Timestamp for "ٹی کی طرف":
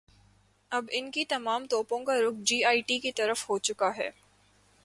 2.81-3.49